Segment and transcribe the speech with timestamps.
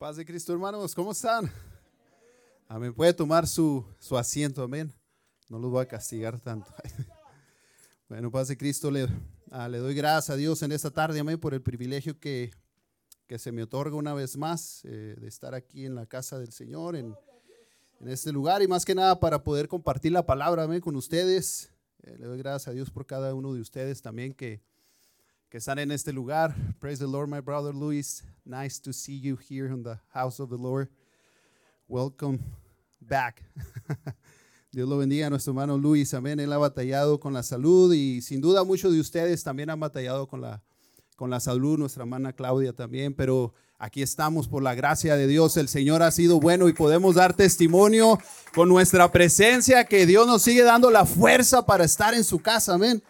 [0.00, 1.52] Paz de Cristo, hermanos, ¿cómo están?
[2.68, 2.94] Amén.
[2.94, 4.90] Puede tomar su, su asiento, amén.
[5.50, 6.72] No los voy a castigar tanto.
[8.08, 9.06] Bueno, paz de Cristo, le,
[9.50, 12.50] ah, le doy gracias a Dios en esta tarde, amén, por el privilegio que,
[13.26, 16.50] que se me otorga una vez más eh, de estar aquí en la casa del
[16.50, 17.14] Señor, en,
[18.00, 21.70] en, este lugar, y más que nada para poder compartir la palabra, amén, con ustedes.
[22.02, 24.62] Eh, le doy gracias a Dios por cada uno de ustedes también que,
[25.50, 26.54] que están en este lugar.
[26.78, 28.22] Praise the Lord, my brother Luis.
[28.44, 30.88] Nice to see you here in the house of the Lord.
[31.88, 32.38] Welcome
[33.00, 33.42] back.
[34.72, 36.14] Dios lo bendiga a nuestro hermano Luis.
[36.14, 36.38] Amén.
[36.38, 40.28] Él ha batallado con la salud y sin duda muchos de ustedes también han batallado
[40.28, 40.62] con la,
[41.16, 41.80] con la salud.
[41.80, 43.12] Nuestra hermana Claudia también.
[43.12, 45.56] Pero aquí estamos por la gracia de Dios.
[45.56, 48.20] El Señor ha sido bueno y podemos dar testimonio
[48.54, 52.74] con nuestra presencia que Dios nos sigue dando la fuerza para estar en su casa.
[52.74, 53.02] Amén.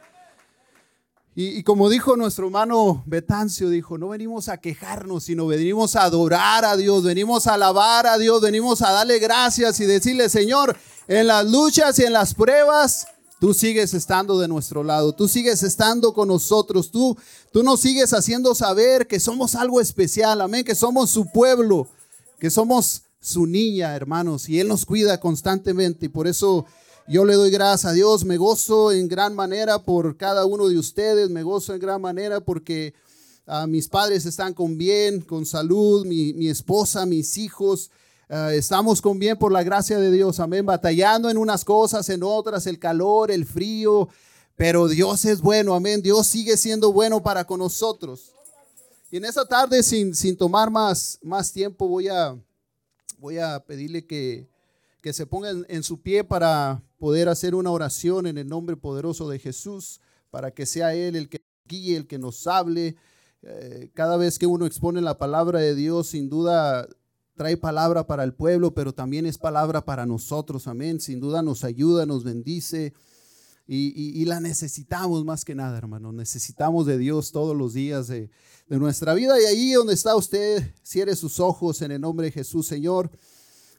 [1.36, 6.64] Y, como dijo nuestro hermano Betancio, dijo, no venimos a quejarnos, sino venimos a adorar
[6.64, 11.28] a Dios, venimos a alabar a Dios, venimos a darle gracias y decirle, Señor, en
[11.28, 13.06] las luchas y en las pruebas,
[13.38, 17.16] tú sigues estando de nuestro lado, tú sigues estando con nosotros, tú,
[17.52, 21.88] tú nos sigues haciendo saber que somos algo especial, amén, que somos su pueblo,
[22.40, 26.66] que somos su niña, hermanos, y Él nos cuida constantemente y por eso...
[27.10, 30.78] Yo le doy gracias a Dios, me gozo en gran manera por cada uno de
[30.78, 32.94] ustedes, me gozo en gran manera porque
[33.48, 37.90] uh, mis padres están con bien, con salud, mi, esposa, mis hijos,
[38.28, 42.22] uh, estamos con bien por la gracia de Dios, amén, batallando en unas cosas, en
[42.22, 44.08] otras, el calor, el frío,
[44.54, 48.30] pero Dios es bueno, amén, Dios sigue siendo bueno para con nosotros.
[49.10, 52.38] Y en esta tarde, sin, sin tomar más, más tiempo, voy a,
[53.18, 54.49] voy a pedirle que,
[55.00, 59.28] que se ponga en, su pie para poder hacer una oración en el nombre poderoso
[59.28, 62.96] de Jesús, para que sea Él el que guíe, el que nos hable.
[63.42, 66.86] Eh, cada vez que uno expone la palabra de Dios, sin duda
[67.34, 71.00] trae palabra para el pueblo, pero también es palabra para nosotros, amén.
[71.00, 72.92] Sin duda nos ayuda, nos bendice.
[73.72, 76.12] Y, la necesitamos más que nada, hermano.
[76.12, 78.28] Necesitamos de Dios todos los días de,
[78.66, 79.40] de nuestra vida.
[79.40, 83.12] Y ahí donde está usted, cierre sus ojos en el nombre de Jesús, Señor.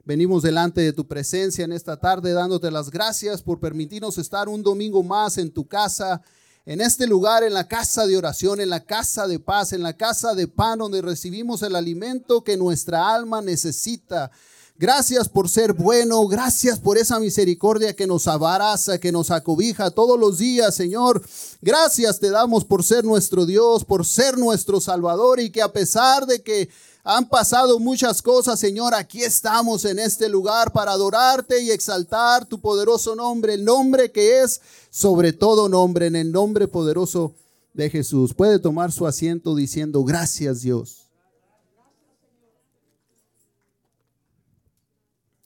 [0.03, 4.63] Venimos delante de tu presencia en esta tarde dándote las gracias por permitirnos estar un
[4.63, 6.21] domingo más en tu casa,
[6.65, 9.95] en este lugar, en la casa de oración, en la casa de paz, en la
[9.97, 14.31] casa de pan donde recibimos el alimento que nuestra alma necesita.
[14.75, 20.19] Gracias por ser bueno, gracias por esa misericordia que nos abaraza, que nos acobija todos
[20.19, 21.21] los días, Señor.
[21.61, 26.25] Gracias te damos por ser nuestro Dios, por ser nuestro Salvador y que a pesar
[26.25, 26.69] de que
[27.03, 28.93] han pasado muchas cosas, Señor.
[28.93, 34.41] Aquí estamos en este lugar para adorarte y exaltar tu poderoso nombre, el nombre que
[34.41, 37.35] es sobre todo nombre, en el nombre poderoso
[37.73, 38.33] de Jesús.
[38.33, 41.07] Puede tomar su asiento diciendo, gracias Dios.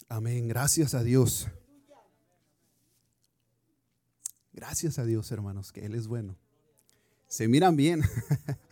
[0.09, 1.47] Amén, gracias a Dios.
[4.53, 6.37] Gracias a Dios, hermanos, que Él es bueno.
[7.27, 8.01] Se miran bien.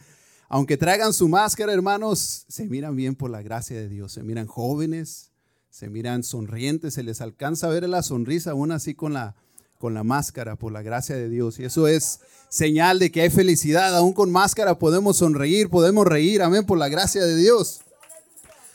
[0.54, 4.12] Aunque traigan su máscara, hermanos, se miran bien por la gracia de Dios.
[4.12, 5.32] Se miran jóvenes,
[5.72, 9.34] se miran sonrientes, se les alcanza a ver la sonrisa aún así con la,
[9.80, 11.58] con la máscara, por la gracia de Dios.
[11.58, 12.20] Y eso es
[12.50, 13.98] señal de que hay felicidad.
[13.98, 16.44] Aún con máscara podemos sonreír, podemos reír.
[16.44, 17.82] Amén, por la gracia de Dios.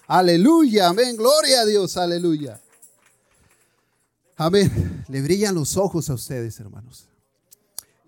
[0.09, 1.17] Aleluya, amén.
[1.17, 2.61] Gloria a Dios, aleluya.
[4.35, 5.05] Amén.
[5.07, 7.09] Le brillan los ojos a ustedes, hermanos.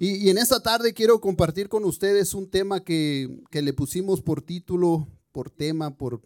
[0.03, 4.41] Y, en esta tarde quiero compartir con ustedes un tema que, que, le pusimos por
[4.41, 6.23] título, por tema, por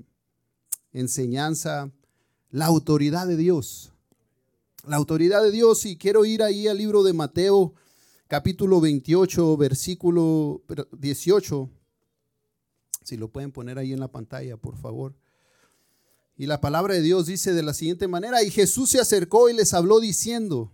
[0.93, 1.91] enseñanza,
[2.53, 3.93] la autoridad de Dios.
[4.87, 7.75] La autoridad de Dios y quiero ir ahí al libro de Mateo,
[8.29, 10.63] capítulo 28, versículo
[10.97, 11.69] 18.
[13.03, 15.17] Si lo pueden poner ahí en la pantalla, por favor.
[16.37, 19.53] Y la palabra de Dios dice de la siguiente manera, y Jesús se acercó y
[19.53, 20.71] les habló diciendo,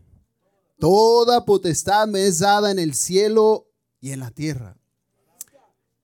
[0.80, 3.68] Toda potestad me es dada en el cielo
[4.00, 4.78] y en la tierra.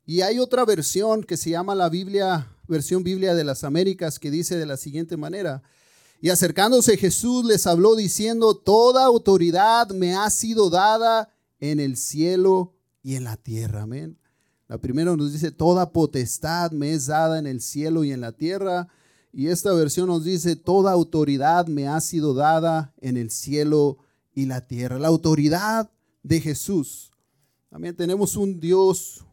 [0.05, 4.31] Y hay otra versión que se llama la Biblia, versión Biblia de las Américas, que
[4.31, 5.63] dice de la siguiente manera.
[6.21, 12.75] Y acercándose Jesús les habló diciendo, toda autoridad me ha sido dada en el cielo
[13.03, 13.83] y en la tierra.
[13.83, 14.19] Amén.
[14.69, 18.33] La primera nos dice, toda potestad me es dada en el cielo y en la
[18.33, 18.89] tierra.
[19.33, 23.99] Y esta versión nos dice, toda autoridad me ha sido dada en el cielo
[24.37, 25.01] y la tierra.
[25.01, 25.91] La autoridad
[26.23, 27.11] de Jesús.
[27.71, 29.25] También tenemos un Dios,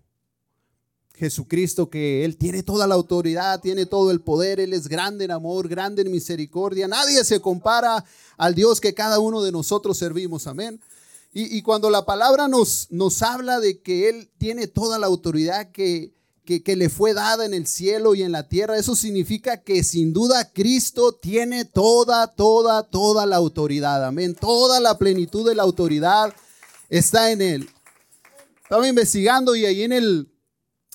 [1.13, 5.31] Jesucristo, que Él tiene toda la autoridad, tiene todo el poder, Él es grande en
[5.31, 6.87] amor, grande en misericordia.
[6.87, 8.03] Nadie se compara
[8.37, 10.47] al Dios que cada uno de nosotros servimos.
[10.47, 10.81] Amén.
[11.33, 15.71] Y, y cuando la palabra nos, nos habla de que Él tiene toda la autoridad,
[15.71, 16.13] que,
[16.45, 20.13] que, le fue dada en el cielo y en la tierra, eso significa que sin
[20.13, 24.05] duda Cristo tiene toda, toda, toda la autoridad.
[24.05, 24.35] Amén.
[24.35, 26.33] Toda la plenitud de la autoridad
[26.89, 27.69] está en Él.
[28.63, 30.31] Estaba investigando y ahí en el,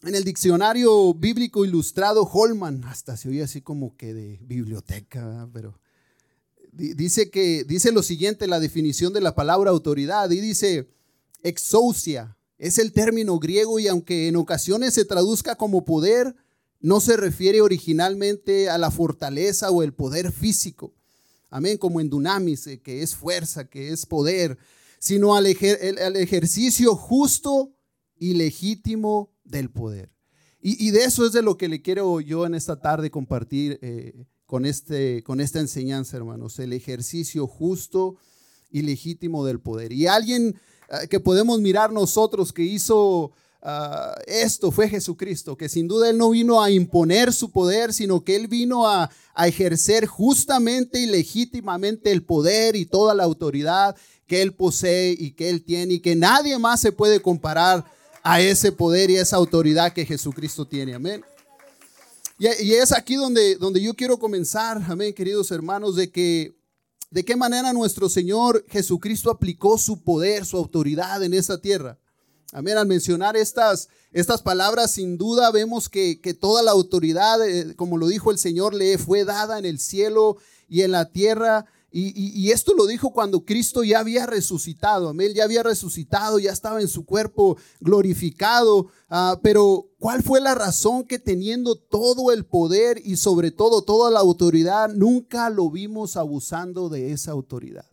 [0.03, 5.79] en el diccionario bíblico ilustrado Holman, hasta se oye así como que de biblioteca, pero
[6.73, 10.89] dice que dice lo siguiente la definición de la palabra autoridad y dice
[11.43, 16.35] exousia es el término griego y aunque en ocasiones se traduzca como poder,
[16.81, 20.95] no se refiere originalmente a la fortaleza o el poder físico.
[21.51, 24.59] Amén, como en dunamis, eh, que es fuerza, que es poder,
[24.99, 27.73] sino al, ejercicio justo
[28.19, 30.11] y legítimo del poder.
[30.61, 34.27] Y, de eso es de lo que le quiero yo en esta tarde compartir eh,
[34.45, 38.17] con, este, con esta enseñanza, hermanos, el ejercicio justo
[38.69, 39.93] y legítimo del poder.
[39.93, 40.57] Y alguien
[41.11, 43.33] que podemos mirar nosotros que hizo
[43.63, 48.25] ah, esto fue Jesucristo, que sin duda Él no vino a imponer su poder, sino
[48.25, 53.97] que Él vino a, a ejercer justamente y legítimamente el poder y toda la autoridad
[54.27, 57.85] que Él posee y que Él tiene y que nadie más se puede comparar
[58.23, 60.95] a ese poder y esa autoridad que Jesucristo tiene.
[60.95, 61.23] Amén.
[62.39, 66.58] Y, y es aquí donde, donde yo quiero comenzar, amén, queridos hermanos, de que
[67.11, 71.99] de qué manera nuestro Señor Jesucristo aplicó su poder, su autoridad en esta tierra.
[72.53, 72.79] Amén.
[72.79, 77.99] Al mencionar estas, estas palabras, sin duda vemos que, que toda la autoridad, eh, como
[77.99, 80.39] lo dijo el Señor, le fue dada en el cielo
[80.69, 81.67] y en la tierra.
[81.91, 85.09] Y, esto lo dijo cuando Cristo ya había resucitado.
[85.09, 85.33] Amén.
[85.35, 88.89] Ya había resucitado, ya estaba en su cuerpo glorificado.
[89.09, 94.11] Ah, pero, ¿cuál fue la razón que teniendo todo el poder y sobre todo toda
[94.11, 97.87] la autoridad, nunca lo vimos abusando de esa autoridad?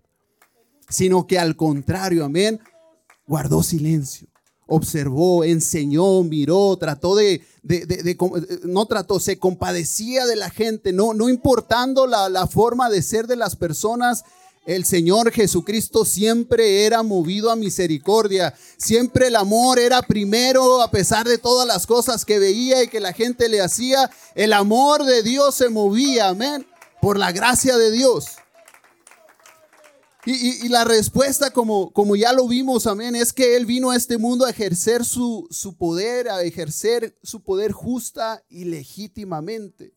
[0.89, 2.59] Sino que al contrario, amén,
[3.25, 4.27] guardó silencio
[4.67, 7.41] observó, enseñó, miró, trató de,
[8.63, 13.27] no trató, se compadecía de la gente, no, no importando la, la forma de ser
[13.27, 14.23] de las personas,
[14.65, 18.55] el Señor Jesucristo siempre era movido a misericordia.
[18.77, 22.99] Siempre el amor era primero, a pesar de todas las cosas que veía y que
[22.99, 24.09] la gente le hacía.
[24.33, 26.65] El amor de Dios se movía, amén,
[26.99, 28.25] por la gracia de Dios.
[30.27, 34.17] Y, la respuesta, como, como ya lo vimos, amén, es que Él vino a este
[34.17, 39.93] mundo a ejercer su, su poder, a ejercer su poder justa y legítimamente.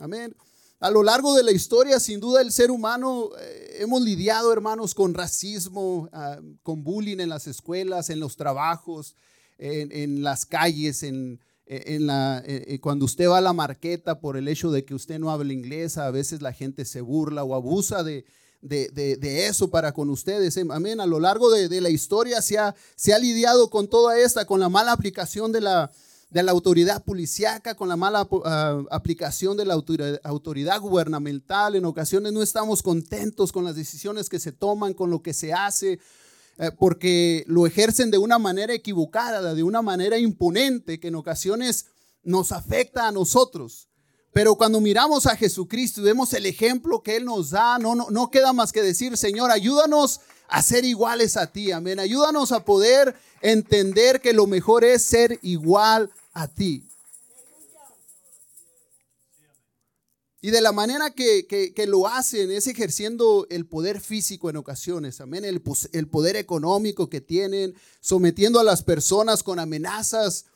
[0.00, 0.36] Amén.
[0.80, 4.94] A lo largo de la historia, sin duda, el ser humano eh, hemos lidiado, hermanos,
[4.94, 9.16] con racismo, ah, con bullying en las escuelas, en los trabajos,
[9.56, 14.36] en, las calles, en, en la, eh, eh, cuando usted va a la marqueta por
[14.36, 17.54] el hecho de que usted no habla inglés, a veces la gente se burla o
[17.54, 18.26] abusa de,
[18.64, 20.56] de, eso para con ustedes.
[20.56, 21.00] Eh, amén.
[21.00, 24.60] A lo largo de, la historia se ha, se ha, lidiado con toda esta, con
[24.60, 25.90] la mala aplicación de la,
[26.30, 31.76] de la autoridad policíaca, con la mala ah, aplicación de la autoridad, gubernamental.
[31.76, 35.52] En ocasiones no estamos contentos con las decisiones que se toman, con lo que se
[35.52, 35.98] hace.
[36.56, 41.86] Eh, porque lo ejercen de una manera equivocada, de una manera imponente, que en ocasiones
[42.22, 43.88] nos afecta a nosotros.
[44.34, 48.10] Pero cuando miramos a Jesucristo y vemos el ejemplo que Él nos da, no, no,
[48.10, 52.00] no queda más que decir, Señor, ayúdanos a ser iguales a ti, amén.
[52.00, 56.82] Ayúdanos a poder entender que lo mejor es ser igual a ti.
[60.40, 65.20] Y de la manera que, que, lo hacen es ejerciendo el poder físico en ocasiones,
[65.20, 65.62] amén, el,
[65.92, 70.46] el poder económico que tienen, sometiendo a las personas con amenazas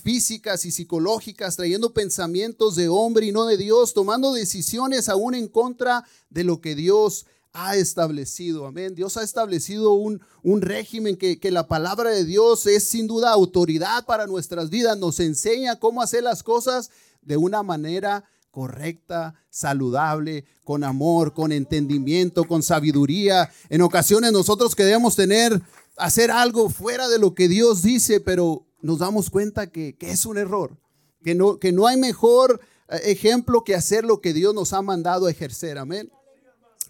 [0.00, 5.48] físicas y psicológicas, trayendo pensamientos de hombre y no de Dios, tomando decisiones aún en
[5.48, 8.66] contra de lo que Dios ha establecido.
[8.66, 8.94] Amén.
[8.94, 13.30] Dios ha establecido un, un régimen que, que, la palabra de Dios es sin duda
[13.30, 14.98] autoridad para nuestras vidas.
[14.98, 16.90] Nos enseña cómo hacer las cosas
[17.22, 23.50] de una manera correcta, saludable, con amor, con entendimiento, con sabiduría.
[23.68, 25.60] En ocasiones nosotros queremos tener,
[25.96, 30.36] hacer algo fuera de lo que Dios dice, pero nos damos cuenta que, es un
[30.36, 30.76] error,
[31.22, 32.60] que no, que no hay mejor
[32.90, 35.78] eh, ejemplo que hacer lo que Dios nos ha mandado a ejercer.
[35.78, 36.12] Amén.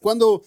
[0.00, 0.42] Cuando,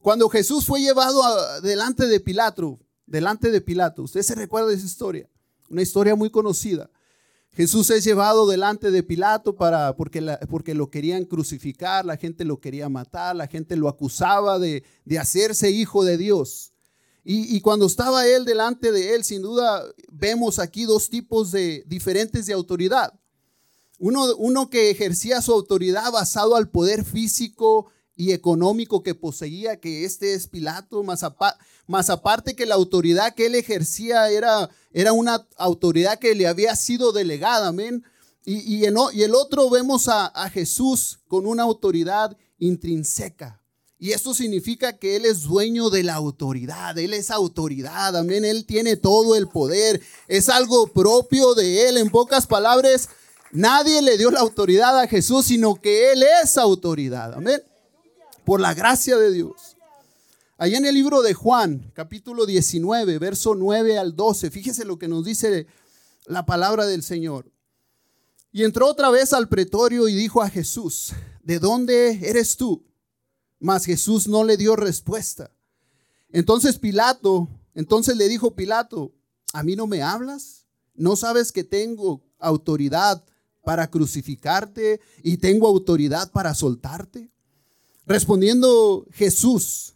[0.00, 1.20] cuando Jesús fue llevado
[1.60, 5.28] delante de Pilato, delante de Pilato, usted se recuerda de esa historia,
[5.68, 6.88] una historia muy conocida.
[7.50, 12.60] Jesús es llevado delante de Pilato para, porque, porque lo querían crucificar, la gente lo
[12.60, 16.71] quería matar, la gente lo acusaba de, de hacerse hijo de Dios.
[17.24, 22.46] Y, cuando estaba él delante de él, sin duda vemos aquí dos tipos de diferentes
[22.46, 23.14] de autoridad.
[23.98, 27.86] Uno, uno que ejercía su autoridad basado al poder físico
[28.16, 31.24] y económico que poseía, que este es Pilato, más,
[31.86, 36.74] más aparte que la autoridad que él ejercía era, era una autoridad que le había
[36.74, 38.04] sido delegada, amén.
[38.44, 43.61] Y, el otro vemos a Jesús con una autoridad intrínseca.
[44.02, 48.66] Y esto significa que Él es dueño de la autoridad, Él es autoridad, amén, Él
[48.66, 51.96] tiene todo el poder, es algo propio de Él.
[51.98, 53.10] En pocas palabras,
[53.52, 57.62] nadie le dio la autoridad a Jesús, sino que Él es autoridad, amén,
[58.44, 59.76] por la gracia de Dios.
[60.58, 65.06] Allá en el libro de Juan, capítulo 19, verso 9 al 12, fíjese lo que
[65.06, 65.68] nos dice
[66.26, 67.52] la palabra del Señor.
[68.50, 71.12] Y entró otra vez al pretorio y dijo a Jesús,
[71.44, 72.82] ¿de dónde eres tú?
[73.62, 75.52] Mas Jesús no le dio respuesta.
[76.32, 79.12] Entonces Pilato, entonces le dijo Pilato,
[79.52, 80.66] ¿a mí no me hablas?
[80.94, 83.22] ¿No sabes que tengo autoridad
[83.62, 87.30] para crucificarte y tengo autoridad para soltarte?
[88.04, 89.94] Respondiendo Jesús,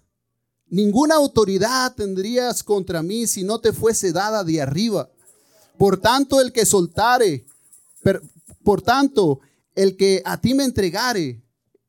[0.68, 5.10] ninguna autoridad tendrías contra mí si no te fuese dada de arriba.
[5.76, 7.44] Por tanto, el que soltare,
[8.62, 9.40] por tanto,
[9.74, 11.42] el que a ti me entregare,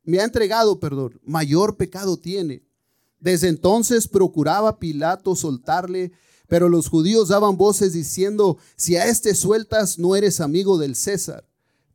[0.08, 2.64] me ha entregado, perdón, mayor pecado tiene.
[3.20, 6.14] Desde entonces procuraba Pilato soltarle,
[6.48, 11.46] pero los judíos daban voces diciendo, si a este sueltas no eres amigo del César.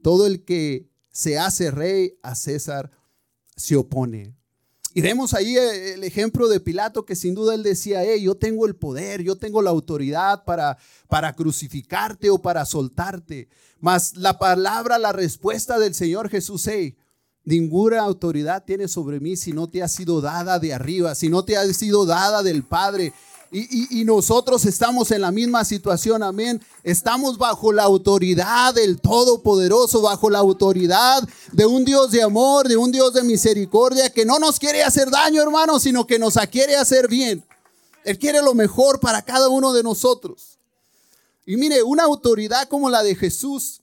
[0.03, 2.91] Todo el que se hace rey a César
[3.57, 4.35] se opone.
[4.93, 8.67] Y vemos ahí el ejemplo de Pilato que sin duda él decía, hey, yo tengo
[8.67, 10.77] el poder, yo tengo la autoridad para,
[11.09, 13.49] para crucificarte o para soltarte.
[13.81, 16.99] Mas la palabra, la respuesta del Señor Jesús, hey,
[17.45, 21.45] Ninguna autoridad tiene sobre mí si no te ha sido dada de arriba, si no
[21.45, 23.13] te ha sido dada del Padre.
[23.55, 26.63] Y, nosotros estamos en la misma situación, amén.
[26.83, 31.23] Estamos bajo la autoridad del Todopoderoso, bajo la autoridad
[31.53, 35.11] de un Dios de amor, de un Dios de misericordia, que no nos quiere hacer
[35.11, 37.45] daño, hermano, sino que nos quiere hacer bien.
[38.05, 40.59] Él quiere lo mejor para cada uno de nosotros.
[41.45, 43.82] Y mire, una autoridad como la de Jesús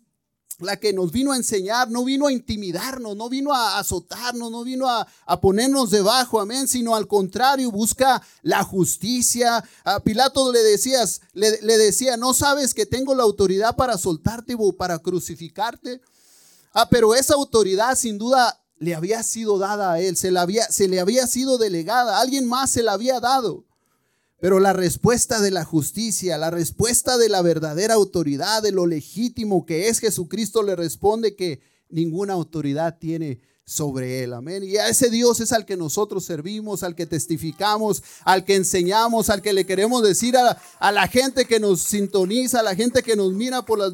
[0.60, 4.63] la que nos vino a enseñar, no vino a intimidarnos, no vino a azotarnos, no
[4.63, 5.08] vino a,
[5.42, 9.63] ponernos debajo, amén, sino al contrario, busca la justicia.
[9.84, 14.74] A Pilato le decías, le, decía, no sabes que tengo la autoridad para soltarte o
[14.74, 16.01] para crucificarte.
[16.74, 20.66] Ah, pero esa autoridad sin duda le había sido dada a él, se, le había,
[20.72, 23.66] se le había sido delegada, alguien más se la había dado.
[24.39, 29.65] Pero la respuesta de la justicia, la respuesta de la verdadera autoridad, de lo legítimo
[29.65, 34.34] que es Jesucristo, le responde que ninguna autoridad tiene sobre él.
[34.34, 34.63] Amén.
[34.63, 39.29] Y a ese Dios es al que nosotros servimos, al que testificamos, al que enseñamos,
[39.29, 43.03] al que le queremos decir a, a la gente que nos sintoniza, a la gente
[43.03, 43.93] que nos mira por las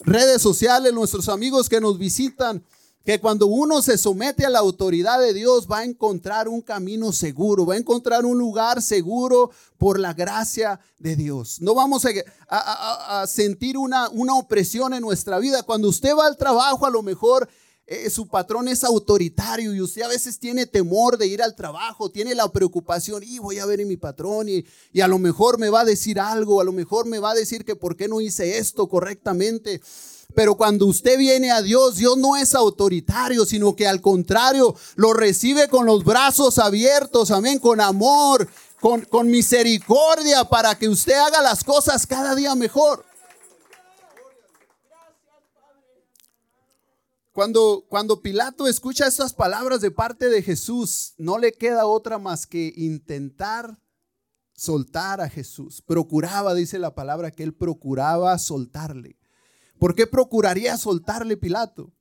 [0.00, 2.64] redes sociales, nuestros amigos que nos visitan
[3.04, 7.12] que cuando uno se somete a la autoridad de Dios va a encontrar un camino
[7.12, 11.60] seguro, va a encontrar un lugar seguro por la gracia de Dios.
[11.60, 12.06] No vamos
[12.48, 15.62] a, sentir una, una, opresión en nuestra vida.
[15.62, 17.46] Cuando usted va al trabajo, a lo mejor
[17.86, 22.10] eh, su patrón es autoritario y usted a veces tiene temor de ir al trabajo,
[22.10, 25.58] tiene la preocupación, y voy a ver a mi patrón y, y a lo mejor
[25.58, 28.08] me va a decir algo, a lo mejor me va a decir que por qué
[28.08, 29.82] no hice esto correctamente.
[30.34, 35.12] Pero cuando usted viene a Dios, Dios no es autoritario, sino que al contrario, lo
[35.12, 38.48] recibe con los brazos abiertos, amén, con amor,
[38.80, 43.04] con, con misericordia, para que usted haga las cosas cada día mejor.
[47.32, 52.46] Cuando, cuando Pilato escucha estas palabras de parte de Jesús, no le queda otra más
[52.46, 53.76] que intentar
[54.54, 55.82] soltar a Jesús.
[55.82, 59.18] Procuraba, dice la palabra, que él procuraba soltarle.
[59.78, 61.92] ¿Por qué procuraría soltarle Pilato?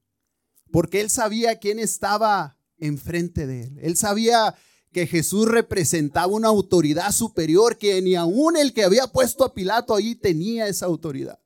[0.71, 3.79] Porque él sabía quién estaba enfrente de él.
[3.81, 4.55] Él sabía
[4.91, 9.95] que Jesús representaba una autoridad superior que ni aún el que había puesto a Pilato
[9.95, 11.39] ahí tenía esa autoridad.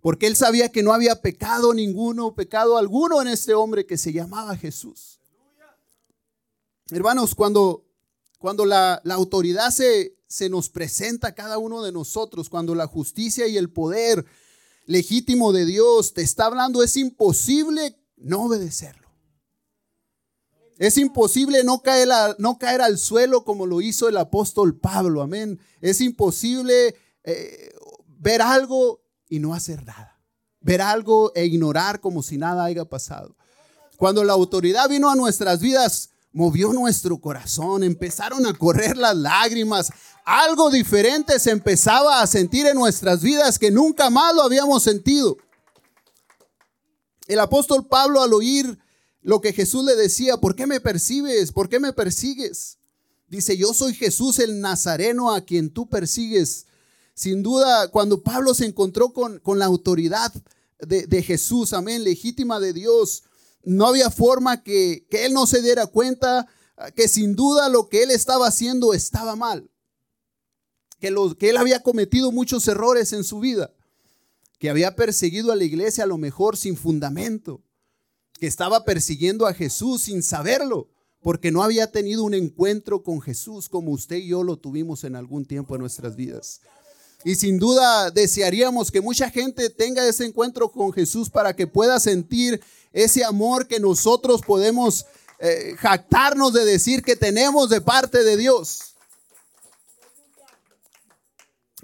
[0.00, 4.12] Porque él sabía que no había pecado ninguno, pecado alguno en este hombre que se
[4.12, 5.20] llamaba Jesús.
[6.90, 7.84] Hermanos, cuando,
[8.38, 12.86] cuando la, la autoridad se, se nos presenta a cada uno de nosotros, cuando la
[12.86, 14.24] justicia y el poder
[14.86, 19.06] legítimo de Dios te está hablando, es imposible no obedecerlo.
[20.78, 25.58] Es imposible no caer, no caer al suelo como lo hizo el apóstol Pablo, amén.
[25.80, 27.74] Es imposible eh,
[28.06, 30.20] ver algo y no hacer nada.
[30.60, 33.36] Ver algo e ignorar como si nada haya pasado.
[33.96, 39.90] Cuando la autoridad vino a nuestras vidas, movió nuestro corazón, empezaron a correr las lágrimas,
[40.26, 45.36] algo diferente se empezaba a sentir en nuestras vidas que nunca más lo habíamos sentido.
[47.28, 48.76] El apóstol Pablo al oír
[49.22, 51.52] lo que Jesús le decía, ¿por qué me percibes?
[51.52, 52.78] ¿Por qué me persigues?
[53.28, 56.66] Dice, yo soy Jesús el Nazareno a quien tú persigues.
[57.14, 60.32] Sin duda, cuando Pablo se encontró con, con la autoridad
[60.80, 63.22] de, de, Jesús, amén, legítima de Dios,
[63.62, 66.48] no había forma que, que él no se diera cuenta
[66.96, 69.70] que sin duda lo que él estaba haciendo estaba mal.
[71.00, 73.72] Que, que él había cometido muchos errores en su vida.
[74.58, 77.62] Que había perseguido a la iglesia a lo mejor sin fundamento.
[78.38, 80.88] Que estaba persiguiendo a Jesús sin saberlo
[81.26, 85.16] porque no había tenido un encuentro con Jesús como usted y yo lo tuvimos en
[85.16, 86.60] algún tiempo en nuestras vidas.
[87.24, 91.98] Y sin duda desearíamos que mucha gente tenga ese encuentro con Jesús para que pueda
[91.98, 92.62] sentir
[92.92, 95.04] ese amor que nosotros podemos
[95.40, 98.94] eh, jactarnos de decir que tenemos de parte de Dios.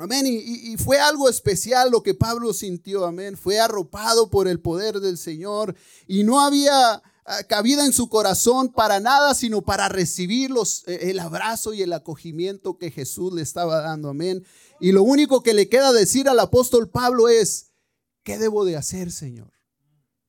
[0.02, 0.24] Amén.
[0.26, 3.04] Y, fue algo especial lo que Pablo sintió.
[3.04, 3.36] Amén.
[3.36, 5.74] Fue arropado por el poder del Señor.
[6.06, 10.50] Y no había Ah, cabida en su corazón para nada, sino para recibir
[10.86, 14.08] eh, el abrazo y el acogimiento que Jesús le estaba dando.
[14.08, 14.44] Amén.
[14.80, 17.70] Y lo único que le queda decir al apóstol Pablo es,
[18.24, 19.52] ¿qué debo de hacer, Señor?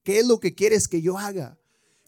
[0.03, 1.57] ¿Qué es lo que quieres que yo haga?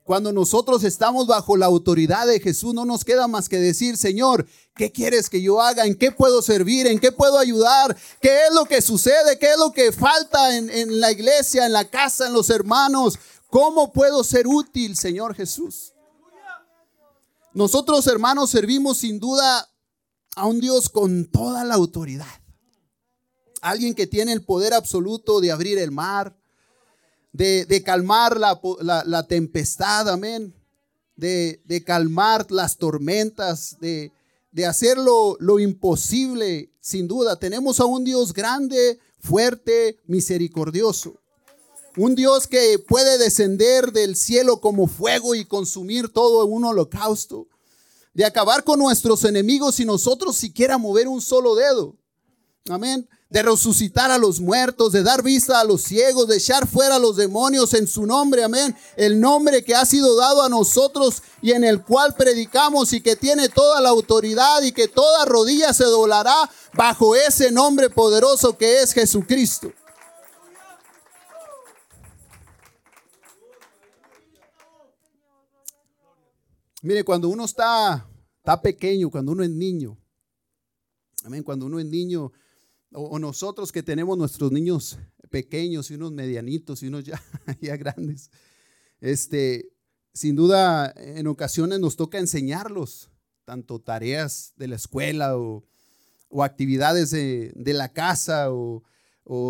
[0.06, 4.46] Cuando nosotros estamos bajo la autoridad de Jesús, no nos queda más que decir, Señor,
[4.76, 5.88] ¿qué quieres que yo haga?
[5.88, 6.86] ¿En qué puedo servir?
[6.86, 7.98] ¿En qué puedo ayudar?
[8.22, 9.40] ¿Qué es lo que sucede?
[9.40, 13.18] ¿Qué es lo que falta en, en la iglesia, en la casa, en los hermanos?
[13.50, 15.94] ¿Cómo puedo ser útil, Señor Jesús?
[17.56, 19.68] Nosotros, hermanos, servimos sin duda
[20.36, 22.28] a un Dios con toda la autoridad.
[23.60, 26.38] Alguien que tiene el poder absoluto de abrir el mar,
[27.36, 30.54] de, calmar la, tempestad, amén.
[31.15, 34.12] De, calmar las tormentas, de,
[34.51, 37.38] de hacer lo, lo imposible, sin duda.
[37.38, 41.20] Tenemos a un Dios grande, fuerte, misericordioso.
[41.98, 47.48] Un Dios que puede descender del cielo como fuego y consumir todo en un holocausto.
[48.13, 51.96] De acabar con nuestros enemigos y nosotros siquiera mover un solo dedo.
[52.70, 53.08] Amén.
[53.29, 57.00] De resucitar a los muertos, de dar vista a los ciegos, de echar fuera a
[57.00, 58.44] los demonios en su nombre.
[58.44, 58.75] Amén.
[58.96, 63.15] El nombre que ha sido dado a nosotros y en el cual predicamos y que
[63.15, 68.82] tiene toda la autoridad y que toda rodilla se doblará bajo ese nombre poderoso que
[68.82, 69.73] es Jesucristo.
[76.86, 79.97] Mire, cuando uno está, está pequeño, cuando uno es niño,
[81.23, 82.32] amén, cuando uno es niño,
[82.95, 84.97] o, nosotros que tenemos nuestros niños
[85.29, 87.21] pequeños y unos medianitos y unos ya,
[87.62, 88.31] ya grandes,
[89.01, 89.71] este,
[90.13, 93.10] sin duda en ocasiones nos toca enseñarlos,
[93.43, 95.63] tanto tareas de la escuela o,
[96.41, 98.84] actividades de, la casa o,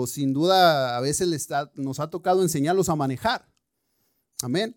[0.07, 3.47] sin duda a veces nos ha tocado enseñarlos a manejar.
[4.41, 4.75] Amén.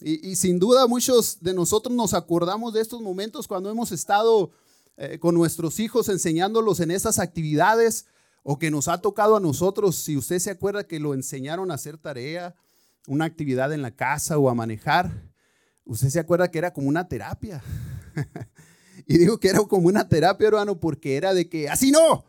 [0.00, 4.52] Y, sin duda muchos de nosotros nos acordamos de estos momentos cuando hemos estado
[5.00, 8.06] eh, con nuestros hijos enseñándolos en esas actividades
[8.42, 11.74] o que nos ha tocado a nosotros, si usted se acuerda que lo enseñaron a
[11.74, 12.56] hacer tarea,
[13.06, 15.30] una actividad en la casa o a manejar,
[15.84, 17.62] usted se acuerda que era como una terapia.
[19.06, 22.24] y digo que era como una terapia, hermano, porque era de que, así no,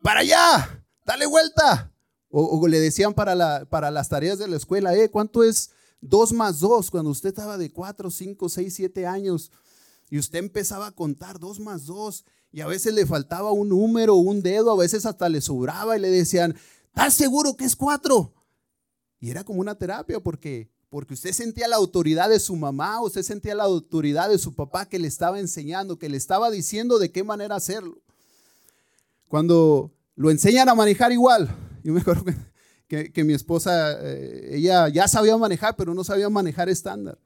[0.00, 1.92] para allá, dale vuelta.
[2.30, 5.70] O, le decían para, la, para las tareas de la escuela, eh, ¿cuánto es?
[6.00, 9.52] Dos más dos, cuando usted estaba de cuatro, cinco, seis, siete años
[10.10, 14.14] y usted empezaba a contar dos más dos y a veces le faltaba un número,
[14.14, 18.32] un dedo, a veces hasta le sobraba y le decían, ¿estás seguro que es cuatro?
[19.20, 23.22] Y era como una terapia porque, porque usted sentía la autoridad de su mamá, usted
[23.22, 27.10] sentía la autoridad de su papá que le estaba enseñando, que le estaba diciendo de
[27.10, 27.98] qué manera hacerlo.
[29.28, 32.34] Cuando lo enseñan a manejar igual, yo me acuerdo que
[32.88, 37.18] que, mi esposa, eh, ella ya sabía manejar, pero no sabía manejar estándar.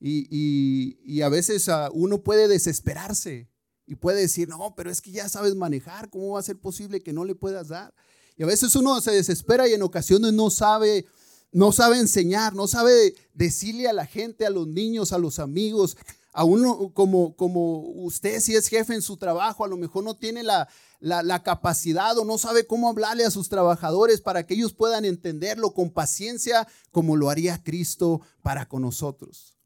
[0.00, 3.48] Y, a veces ah, uno puede desesperarse
[3.86, 7.02] y puede decir, no, pero es que ya sabes manejar, ¿cómo va a ser posible
[7.02, 7.94] que no le puedas dar?
[8.36, 11.06] Y a veces uno se desespera y en ocasiones no sabe,
[11.50, 15.96] no sabe enseñar, no sabe decirle a la gente, a los niños, a los amigos,
[16.32, 20.14] a uno como, como usted si es jefe en su trabajo, a lo mejor no
[20.14, 20.68] tiene la,
[21.00, 25.74] la, capacidad o no sabe cómo hablarle a sus trabajadores para que ellos puedan entenderlo
[25.74, 29.57] con paciencia como lo haría Cristo para con nosotros.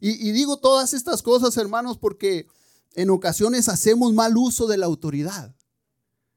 [0.00, 2.46] Y, digo todas estas cosas, hermanos, porque
[2.94, 5.54] en ocasiones hacemos mal uso de la autoridad.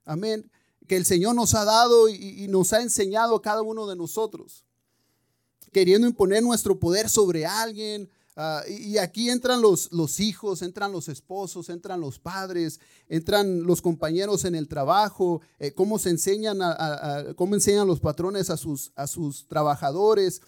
[0.03, 0.49] Amén.
[0.87, 4.65] Que el Señor nos ha dado y, nos ha enseñado a cada uno de nosotros.
[5.71, 11.09] Queriendo imponer nuestro poder sobre alguien, Ah, y aquí entran los, los hijos, entran los
[11.09, 17.33] esposos, entran los padres, entran los compañeros en el trabajo, eh, cómo se enseñan, a,
[17.35, 20.41] cómo enseñan los patrones a sus, a sus trabajadores.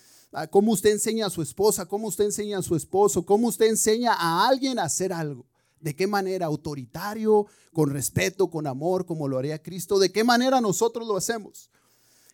[0.50, 4.14] Cómo usted enseña a su esposa, cómo usted enseña a su esposo, cómo usted enseña
[4.14, 5.46] a alguien a hacer algo.
[5.80, 6.46] ¿De qué manera?
[6.46, 10.00] Autoritario, con respeto, con amor, como lo haría Cristo.
[10.00, 11.70] ¿De qué manera nosotros lo hacemos?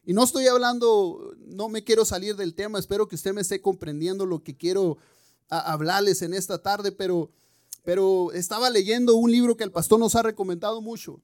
[0.05, 3.61] Y no estoy hablando, no me quiero salir del tema, espero que usted me esté
[3.61, 4.97] comprendiendo lo que quiero
[5.49, 7.31] hablarles en esta tarde, pero,
[7.83, 11.21] pero estaba leyendo un libro que el pastor nos ha recomendado mucho,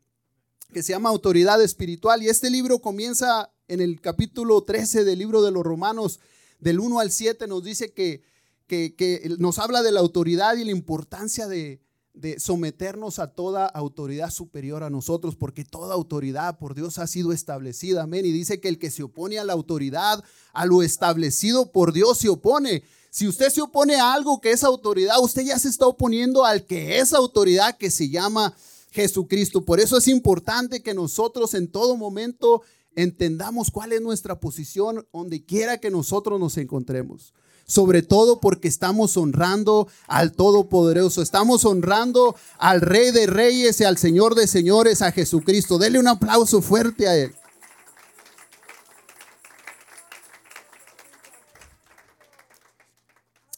[0.73, 5.41] que se llama Autoridad Espiritual, y este libro comienza en el capítulo 13 del libro
[5.41, 6.19] de los Romanos,
[6.65, 8.23] del 1 al 7, nos dice que,
[8.65, 11.79] que, nos habla de la autoridad y la importancia de,
[12.15, 17.31] de someternos a toda autoridad superior a nosotros, porque toda autoridad por Dios ha sido
[17.33, 18.01] establecida.
[18.01, 18.25] Amén.
[18.25, 20.23] Y dice que el que se opone a la autoridad,
[20.53, 22.81] a lo establecido por Dios, se opone.
[23.11, 26.65] Si usted se opone a algo que es autoridad, usted ya se está oponiendo al
[26.65, 28.55] que es autoridad, que se llama
[28.89, 29.63] Jesucristo.
[29.63, 32.63] Por eso es importante que nosotros en todo momento
[32.95, 37.33] entendamos cuál es nuestra posición donde quiera que nosotros nos encontremos
[37.65, 43.97] sobre todo porque estamos honrando al Todopoderoso, estamos honrando al Rey de Reyes y al
[43.97, 45.77] Señor de Señores, a Jesucristo.
[45.77, 47.35] Dele un aplauso fuerte a Él.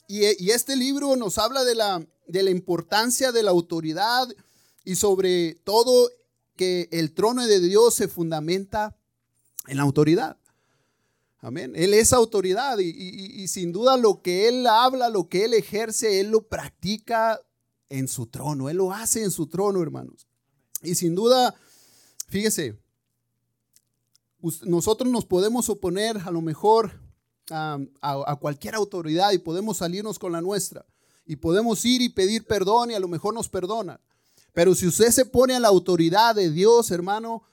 [0.09, 4.29] Y, este libro nos habla de la, de la importancia de la autoridad
[4.85, 6.09] y sobre todo
[6.55, 8.95] que el trono de Dios se fundamenta
[9.67, 10.37] en la autoridad.
[11.39, 11.73] Amén.
[11.75, 16.31] Él es autoridad y, sin duda lo que Él habla, lo que Él ejerce, Él
[16.31, 17.39] lo practica
[17.89, 18.69] en su trono.
[18.69, 20.27] Él lo hace en su trono, hermanos.
[20.81, 21.55] Y sin duda,
[22.27, 22.77] fíjese,
[24.63, 26.99] nosotros nos podemos oponer a lo mejor
[27.51, 30.85] a, a, cualquier autoridad y podemos salirnos con la nuestra.
[31.25, 33.99] Y podemos ir y pedir perdón y a lo mejor nos perdonan.
[34.53, 37.43] Pero si usted se pone a la autoridad de Dios, hermano,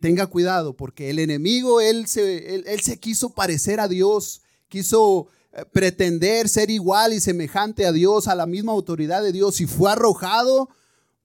[0.00, 5.64] tenga cuidado, porque el enemigo, él se, él, se quiso parecer a Dios, quiso eh,
[5.72, 9.92] pretender ser igual y semejante a Dios, a la misma autoridad de Dios, y fue
[9.92, 10.70] arrojado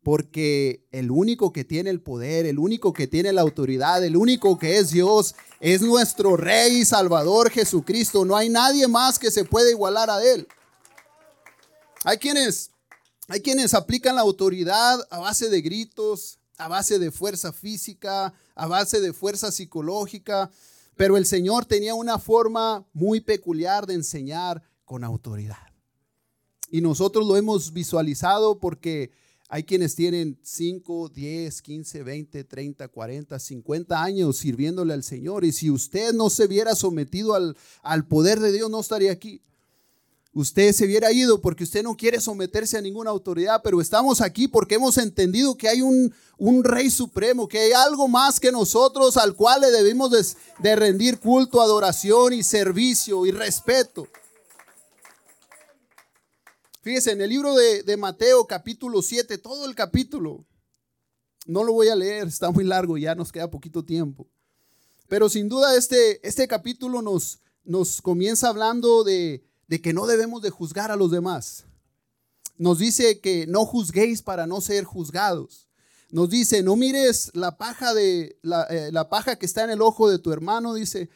[0.03, 4.59] porque el único que tiene el poder, el único que tiene la autoridad, el único
[4.59, 8.23] que es Dios, es nuestro Rey y Salvador Jesucristo.
[8.23, 10.47] No hay nadie más que se pueda igualar a Él.
[12.03, 12.69] Hay quienes,
[13.27, 18.67] hay quienes aplican la autoridad a base de gritos, a base de fuerza física, a
[18.67, 20.49] base de fuerza psicológica,
[20.95, 25.57] pero el Señor tenía una forma muy peculiar de enseñar con autoridad.
[26.69, 29.11] Y nosotros lo hemos visualizado porque
[29.47, 35.45] hay quienes tienen 5, 10, 15, 20, 30, 40, 50 años sirviéndole al Señor.
[35.45, 39.41] Y si usted no se viera sometido al, al poder de Dios, no estaría aquí
[40.35, 44.49] usted se hubiera ido porque usted no quiere someterse a ninguna autoridad, pero estamos aquí
[44.49, 49.15] porque hemos entendido que hay un, un rey supremo, que hay algo más que nosotros
[49.15, 50.11] al cual le debemos
[50.59, 54.09] de, rendir culto, adoración y servicio y respeto.
[56.81, 60.45] Fíjese, en el libro de, de Mateo capítulo 7, todo el capítulo,
[61.45, 64.27] no lo voy a leer, está muy largo, ya nos queda poquito tiempo.
[65.07, 70.41] Pero sin duda este, este capítulo nos, nos comienza hablando de, de que no debemos
[70.41, 71.65] de juzgar a los demás.
[72.57, 75.67] Nos dice que no juzguéis para no ser juzgados.
[76.11, 80.09] Nos dice, no mires la paja de la, eh, paja que está en el ojo
[80.09, 81.09] de tu hermano, dice,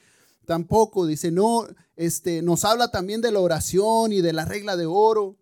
[0.46, 4.88] tampoco, dice, no, este, nos habla también de la oración y de la regla de
[4.88, 5.38] oro.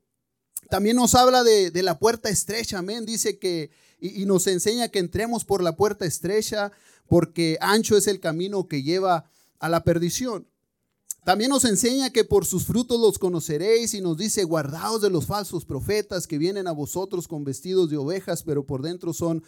[0.70, 3.06] También nos habla de, la puerta estrecha, amén.
[3.06, 6.72] Dice que, y nos enseña que entremos por la puerta estrecha,
[7.08, 10.46] porque ancho es el camino que lleva a la perdición.
[11.28, 15.26] También nos enseña que por sus frutos los conoceréis y nos dice, guardaos de los
[15.26, 19.44] falsos profetas que vienen a vosotros con vestidos de ovejas, pero por dentro son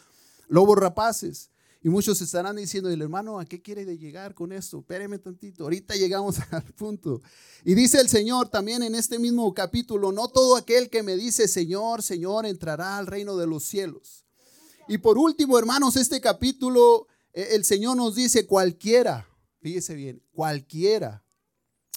[0.50, 1.52] lobos rapaces.
[1.82, 4.80] Y muchos estarán diciendo, el hermano, ¿a qué quiere de llegar con esto?
[4.80, 7.22] Espéreme tantito, ahorita llegamos al punto.
[7.63, 11.48] Y dice el Señor también en este mismo capítulo, no todo aquel que me dice,
[11.48, 14.26] Señor, Señor, entrará al reino de los cielos.
[14.89, 19.30] Y por último, hermanos, este capítulo, eh, el Señor nos dice, cualquiera,
[19.62, 21.24] fíjese bien, cualquiera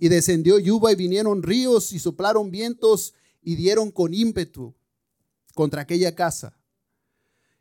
[0.00, 4.74] y descendió lluvia y vinieron ríos y soplaron vientos y dieron con ímpetu
[5.54, 6.56] contra aquella casa.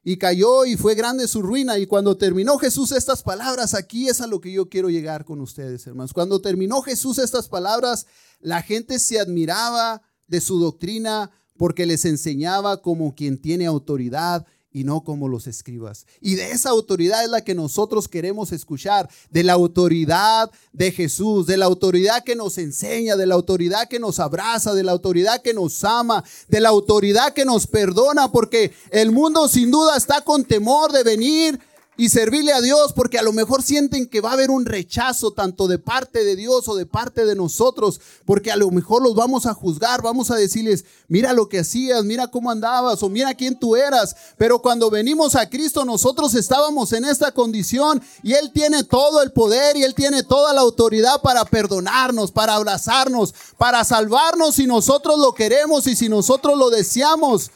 [0.02, 1.78] Y cayó y fue grande su ruina.
[1.78, 5.41] Y cuando terminó Jesús estas palabras, aquí es a lo que yo quiero llegar con
[5.41, 6.13] ustedes, hermanos.
[6.13, 8.08] Cuando terminó Jesús estas palabras,
[8.39, 14.84] la gente se admiraba de su doctrina porque les enseñaba como quien tiene autoridad y
[14.84, 16.05] no como los escribas.
[16.21, 21.47] Y de esa autoridad es la que nosotros queremos escuchar, de la autoridad de Jesús,
[21.47, 25.41] de la autoridad que nos enseña, de la autoridad que nos abraza, de la autoridad
[25.41, 30.21] que nos ama, de la autoridad que nos perdona, porque el mundo sin duda está
[30.21, 31.60] con temor de venir
[31.99, 35.31] y servirle a Dios porque a lo mejor sienten que va a haber un rechazo
[35.31, 39.15] tanto de parte de Dios o de parte de nosotros, porque a lo mejor los
[39.15, 43.33] vamos a juzgar, vamos a decirles, mira lo que hacías, mira cómo andabas o mira
[43.33, 48.53] quién tú eras, pero cuando venimos a Cristo nosotros estábamos en esta condición y Él
[48.53, 53.83] tiene todo el poder y Él tiene toda la autoridad para perdonarnos, para abrazarnos, para
[53.83, 57.51] salvarnos si nosotros lo queremos y si nosotros lo deseamos.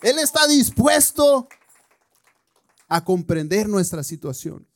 [0.00, 1.48] Él está dispuesto
[2.88, 4.68] a comprender nuestra situación.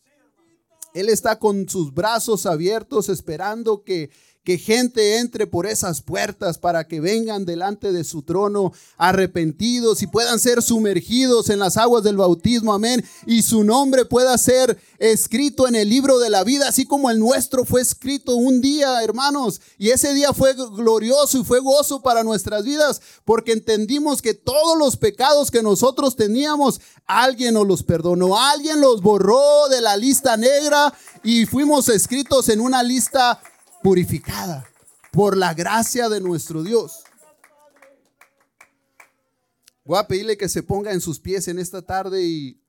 [0.94, 4.10] Él está con sus brazos abiertos esperando que
[4.44, 10.06] que gente entre por esas puertas para que vengan delante de su trono arrepentidos y
[10.06, 15.68] puedan ser sumergidos en las aguas del bautismo, amén, y su nombre pueda ser escrito
[15.68, 19.60] en el libro de la vida, así como el nuestro fue escrito un día, hermanos,
[19.76, 24.78] y ese día fue glorioso y fue gozo para nuestras vidas, porque entendimos que todos
[24.78, 30.36] los pecados que nosotros teníamos, alguien nos los perdonó, alguien los borró de la lista
[30.36, 33.40] negra y fuimos escritos en una lista
[33.88, 34.68] purificada
[35.12, 37.04] por la gracia de nuestro Dios.
[39.82, 42.60] Voy a pedirle que se ponga en sus pies en esta tarde y,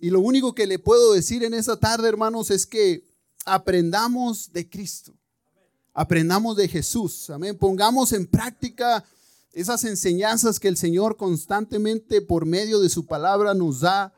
[0.00, 3.04] y lo único que le puedo decir en esta tarde, hermanos, es que
[3.44, 5.12] aprendamos de Cristo.
[5.92, 7.28] Aprendamos de Jesús.
[7.28, 7.58] Amén.
[7.58, 9.04] Pongamos en práctica
[9.52, 14.14] esas enseñanzas que el Señor constantemente por medio de su palabra nos da,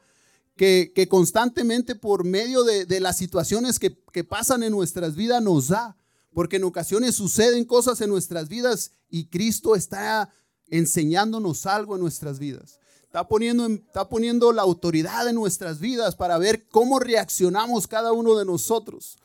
[0.54, 5.66] que, constantemente por medio de, de las situaciones que, que, pasan en nuestras vidas nos
[5.66, 5.96] da
[6.34, 10.30] porque en ocasiones suceden cosas en nuestras vidas y Cristo está
[10.68, 12.78] enseñándonos algo en nuestras vidas.
[13.04, 18.34] Está poniendo, está poniendo la autoridad en nuestras vidas para ver cómo reaccionamos cada uno
[18.34, 19.16] de nosotros.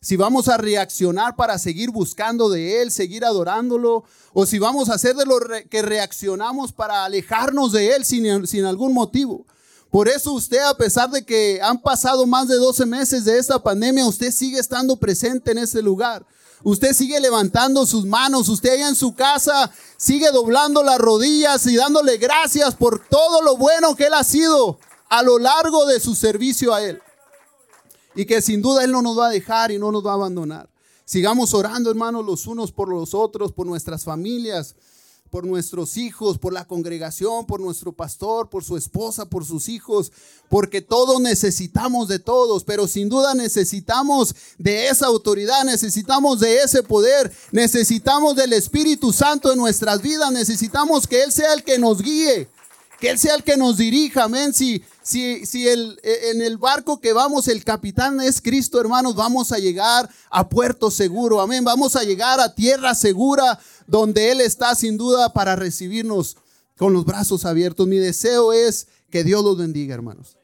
[0.00, 4.94] Si vamos a reaccionar para seguir buscando de Él, seguir adorándolo, o si vamos a
[4.94, 9.46] hacer de lo que reaccionamos para alejarnos de Él sin, sin algún motivo.
[9.90, 13.62] Por eso usted, a pesar de que han pasado más de 12 meses de esta
[13.62, 16.26] pandemia, usted sigue estando presente en ese lugar.
[16.64, 21.76] Usted sigue levantando sus manos, usted allá en su casa sigue doblando las rodillas y
[21.76, 24.78] dándole gracias por todo lo bueno que Él ha sido
[25.10, 27.02] a lo largo de su servicio a Él.
[28.14, 30.14] Y que sin duda Él no nos va a dejar y no nos va a
[30.14, 30.70] abandonar.
[31.04, 34.74] Sigamos orando, hermanos, los unos por los otros, por nuestras familias
[35.34, 40.12] por nuestros hijos, por la congregación, por nuestro pastor, por su esposa, por sus hijos,
[40.48, 46.84] porque todos necesitamos de todos, pero sin duda necesitamos de esa autoridad, necesitamos de ese
[46.84, 52.00] poder, necesitamos del Espíritu Santo en nuestras vidas, necesitamos que Él sea el que nos
[52.00, 52.48] guíe,
[53.00, 54.54] que Él sea el que nos dirija, amén.
[54.54, 59.52] Si, si, si el, en el barco que vamos el capitán es Cristo, hermanos, vamos
[59.52, 61.64] a llegar a puerto seguro, amén.
[61.64, 66.36] Vamos a llegar a tierra segura, donde Él está sin duda para recibirnos
[66.76, 67.86] con los brazos abiertos.
[67.86, 70.36] Mi deseo es que Dios los bendiga, hermanos.